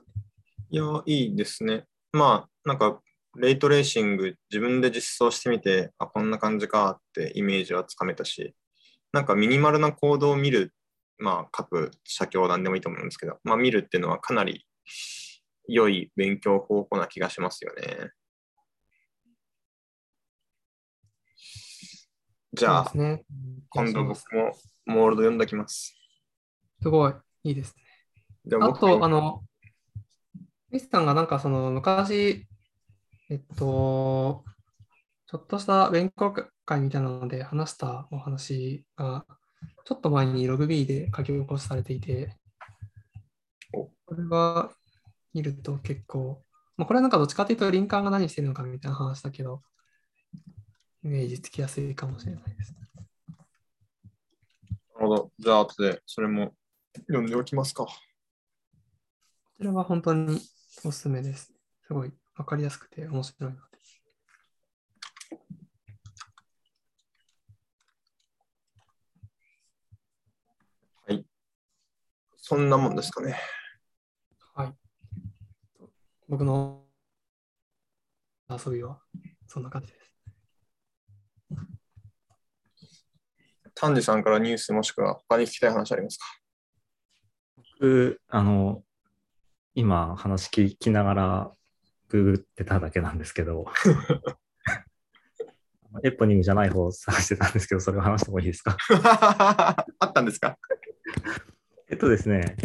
[0.70, 1.86] いや、いいですね。
[2.12, 3.02] まあ、なんか、
[3.36, 8.56] レイトレーシング自分で実装してみて、あ、こんな感じかってイメージはつかめたし、
[9.12, 10.74] なんかミニマルなコードを見る、
[11.18, 14.66] まあ、各写経なんでもいいと思うんですけど、まあ、見るっていうのはかなり
[15.68, 18.12] 良い勉強方法な気がしますよね。
[22.53, 23.24] じゃあ、ね、
[23.70, 24.51] 今度僕も
[24.86, 25.95] モールド読んだきます。
[26.82, 28.57] すごい、いいですね。
[28.60, 29.43] あと、あの、
[30.72, 32.47] ミスさんがなんかその昔、
[33.30, 34.43] えっと、
[35.30, 36.34] ちょっとした勉強
[36.65, 39.27] 会みたいなので話したお話が、
[39.86, 42.36] ちょっと前にログ B で書き起こしされていて、
[43.71, 44.71] これは
[45.36, 46.43] 見ると結構、
[46.77, 49.61] まあ、これはなんかどっちかというと、リンカーが何してるのかみたいな話だけど、
[51.03, 52.73] イメージつきやすいかもしれないです。
[54.95, 55.32] なるほど。
[55.38, 56.55] じゃあ、後でそれも
[57.01, 57.86] 読んでおきますか。
[57.86, 57.91] こ
[59.59, 60.41] ちらは本当に
[60.84, 61.53] おすすめです。
[61.86, 63.69] すごいわかりやすくて面白いので。
[71.07, 71.25] はい。
[72.50, 73.38] そんなもんですかね。
[74.56, 74.74] はい。
[76.28, 76.84] 僕の
[78.50, 79.00] 遊びは
[79.45, 80.16] そんな感じです。
[83.76, 86.26] 丹治さんからニュースもしくは他に聞きたい話ありますか？
[87.78, 88.82] 僕、あの、
[89.76, 91.52] 今話聞きながら
[92.08, 93.68] ググってただけなんですけど、
[96.04, 98.76] エポニムじゃない方を探してたんですけど、それを話してもいいですか？
[100.00, 100.58] あったんですか？
[101.92, 102.56] えっとですね、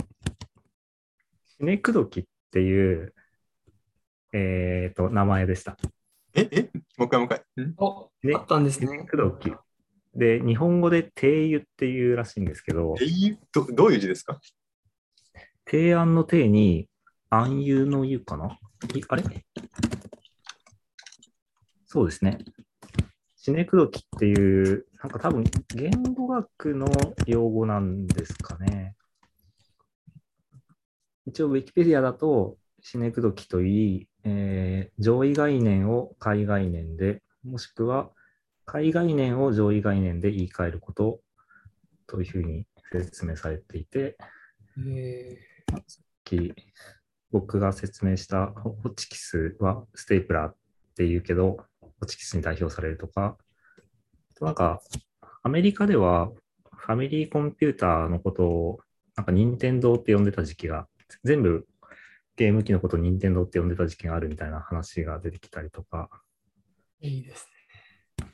[1.56, 3.14] シネクドキっていう、
[4.34, 5.78] えっ、ー、と、名前でした。
[6.34, 7.74] ええもう一回もう一
[8.22, 8.34] 回。
[8.34, 8.86] あったんですね。
[8.86, 9.50] シネクドキ。
[10.14, 14.38] で、日本語で定油っていうらしいんですけど、定油どどういう字ですか？
[15.64, 16.90] 提案の定に
[17.30, 18.58] 暗湯の湯かな？
[19.08, 19.22] あれ？
[21.86, 22.38] そうですね。
[23.36, 25.44] シネクドキっていう、なんか多分
[25.74, 26.86] 言語学の
[27.26, 28.96] 用語なんですかね。
[31.26, 38.10] 一応、ウィキペディアだと、シネクドキといい、えー、上位概念を下概念で、もしくは
[38.66, 41.20] 下概念を上位概念で言い換えること
[42.06, 44.16] というふうに説明されていて、
[44.78, 45.82] えー、さっ
[46.24, 46.54] き
[47.30, 50.56] 僕が説明したホホチキスはステープラーっ
[50.96, 51.58] ていうけど、
[52.00, 53.36] ホチキスに代表されるとか、
[54.40, 54.80] なんか、
[55.42, 56.30] アメリカでは
[56.76, 58.78] ファミリーコンピューターのことを、
[59.16, 60.86] なんか任天堂って呼んでた時期が、
[61.22, 61.66] 全部
[62.36, 66.10] ゲーム機のことを任天堂って呼んでた時期があるみたいな話が出てきたりとか、
[67.00, 67.48] いいです
[68.20, 68.28] ね。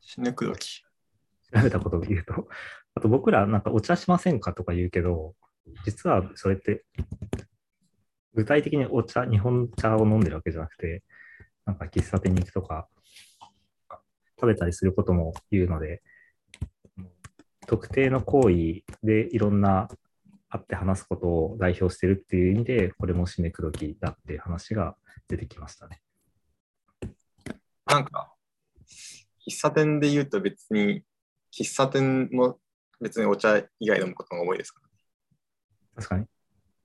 [0.00, 0.84] 死ぬくどき。
[1.52, 2.48] 調べたことを言うと、
[2.94, 5.34] あと僕らなんかお茶しませんかとか言うけど、
[5.84, 6.84] 実はそれって、
[8.34, 11.02] 具体的にお茶、日本茶を飲んでるわけじゃなくて、
[11.64, 12.88] なんか喫茶店に行くとか、
[14.38, 16.02] 食べたりすることも言うので、
[17.66, 19.88] 特定の行為でいろんな
[20.48, 24.96] 会って話すことを代表してるっていう意味で、これも締めくどきだっていう話が
[25.28, 26.00] 出てきましたね。
[27.86, 28.32] なんか、
[29.46, 31.02] 喫茶店で言うと別に、
[31.52, 32.58] 喫茶店も
[33.00, 34.82] 別にお茶以外飲むことが多いですか？
[35.96, 36.26] 確かに。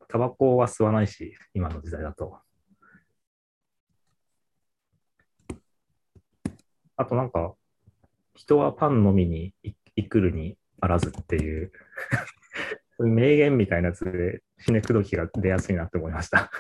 [0.08, 2.38] タバコは吸わないし、今の時代だと。
[6.98, 7.56] あとなんか、
[8.36, 9.54] 人はパン飲みに
[9.96, 11.72] い来るにあらずっていう、
[13.02, 16.52] そういう名言みたいなやつで、ひねくどきが出やすいなって思いました。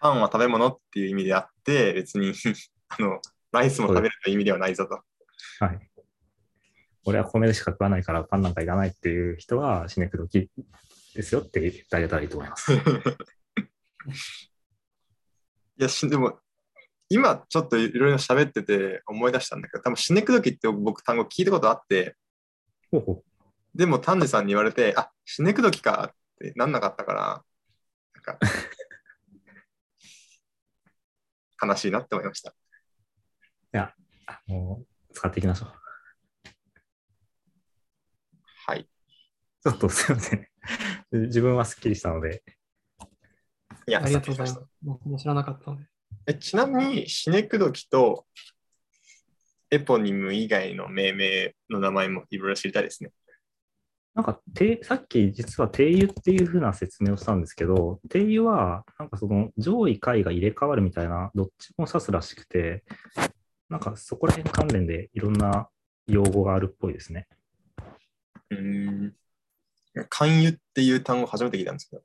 [0.00, 2.32] パンは食べ物っていう意味であって、別に
[2.88, 3.20] あの
[3.52, 5.02] ライスも食べるという意味ではないぞと。
[5.62, 5.90] はい。
[7.04, 10.50] 俺は米しか食わないからパンなんかいらないっていう人は、ひねくどき
[11.14, 12.72] ですよって言ってあげたらいいと思います。
[12.72, 12.78] い
[15.76, 16.40] やし、でも、
[17.10, 22.16] 今ちょっといろいろ喋ってて思い出したんだけど、多分死ねくどきって僕単語聞いたことあって、
[22.90, 23.22] ほうほう
[23.74, 27.44] でも丹治さんに言われて、あ、死ねくどきかってなんなかったから、
[28.14, 28.38] なんか、
[31.62, 32.54] 悲しいなって思いました。
[34.28, 35.72] あもう使っていきましょう。
[38.66, 38.84] はい。
[38.84, 40.46] ちょっとすいません。
[41.10, 42.44] 自分はスッキリしたので、
[43.86, 44.66] いや、ありがとうございます。
[44.82, 45.86] 僕も知らなかったので。
[46.26, 48.26] えちなみに、死ねくどきと
[49.70, 53.10] エポニム以外の命名の名前もいろいろ知りたいですね。
[54.18, 62.82] なんか、てさっき実は定油っていう風な説明をしたんですけど、定油は、なんかその上位下位が入れ替わるみたいな、どっちも指すらしくて、
[63.68, 65.68] なんかそこら辺関連でいろんな
[66.08, 67.28] 用語があるっぽいですね。
[68.50, 69.14] うーん。
[70.08, 72.02] 勧誘っていう単語初めて聞いたんですけど。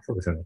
[0.00, 0.44] そうですよね。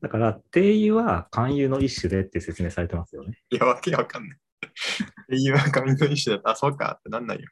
[0.00, 3.38] だから、定油は勧誘の一種でって説明されてますよね。
[3.50, 4.38] いや、わけわかんない。
[4.38, 6.50] っていう紙の一種だ。
[6.50, 7.48] あ、そうかってなんないよ。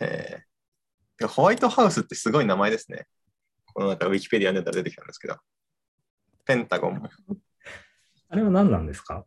[0.00, 0.44] へ
[1.20, 1.26] え。
[1.26, 3.06] ホワイトハウスってすごい名前ですね。
[3.72, 5.36] このなんかウィキペディアに出てきたんですけど。
[6.44, 7.08] ペンタゴンも
[8.28, 9.24] あれは何なんですか？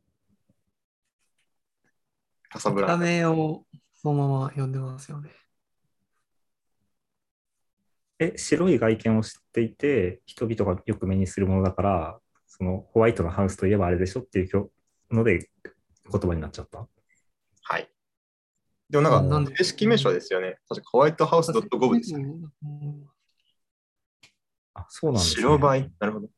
[2.49, 5.29] カサブランをそのまま読んでますよね。
[8.19, 14.71] え、白い外見を知っていて、人々がよく目にするものだから、そのホワイトのハウスといえばあれでしょっていう
[15.11, 15.49] ので
[16.11, 16.87] 言葉になっちゃった？
[18.91, 18.93] はい。
[18.93, 20.57] でもなんかなんで正式名称ですよね。
[20.67, 22.25] 確かホワイトハウス .gov ですよね。
[22.63, 23.09] うん
[24.79, 25.41] あ、そうなんですね。
[25.41, 25.91] 白バイ。
[25.99, 26.29] なるほど。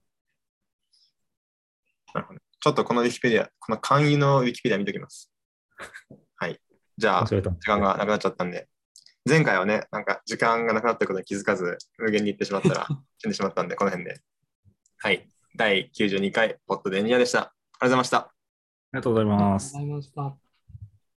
[2.13, 2.39] なるほど。
[2.59, 5.31] ちょっとこのウィキペディア、この簡易のウィキペディア見ておきます。
[6.37, 6.59] はい。
[6.97, 8.67] じゃあ、時間がなくなっちゃったんで、
[9.27, 12.87] 前回はね、なんか時間がなくなったことに気づかず、無限に行ってしまったら、
[13.17, 14.21] 死んでしまったんで、この辺で。
[14.97, 15.27] はい。
[15.55, 17.39] 第92回、ポットでエンジニアでした。
[17.39, 18.17] ありがとうございました。
[18.17, 18.33] あ
[18.93, 20.01] りがとうございますありがとう。
[20.01, 20.40] ございました。